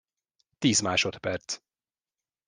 [0.59, 1.59] Tíz másodperc.